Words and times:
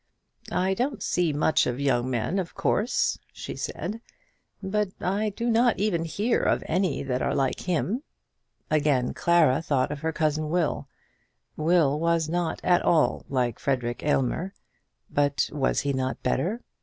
"I 0.55 0.73
don't 0.73 1.03
see 1.03 1.31
much 1.31 1.67
of 1.67 1.79
young 1.79 2.09
men, 2.09 2.39
of 2.39 2.55
course," 2.55 3.19
she 3.31 3.55
said; 3.55 4.01
"but 4.63 4.89
I 4.99 5.29
do 5.29 5.47
not 5.47 5.77
even 5.77 6.05
hear 6.05 6.39
of 6.41 6.63
any 6.65 7.03
that 7.03 7.21
are 7.21 7.35
like 7.35 7.59
him." 7.69 8.01
Again 8.71 9.13
Clara 9.13 9.61
thought 9.61 9.91
of 9.91 9.99
her 9.99 10.11
cousin 10.11 10.49
Will. 10.49 10.87
Will 11.55 11.99
was 11.99 12.27
not 12.27 12.59
at 12.63 12.81
all 12.81 13.27
like 13.29 13.59
Frederic 13.59 14.01
Aylmer; 14.01 14.55
but 15.07 15.51
was 15.53 15.81
he 15.81 15.93
not 15.93 16.23
better? 16.23 16.63